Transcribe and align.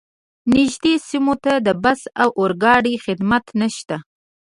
نږدې 0.55 0.93
سیمو 1.07 1.33
ته 1.43 1.53
د 1.65 1.67
بس 1.83 2.01
او 2.21 2.29
اورګاډي 2.41 2.95
خدمات 3.05 3.45
نشته 3.61 3.95